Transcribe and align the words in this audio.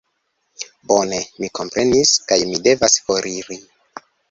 Bone, 0.91 1.19
mi 1.43 1.51
komprenis, 1.59 2.15
kaj 2.33 2.41
mi 2.53 2.59
devas 2.71 2.99
foriri 3.07 3.63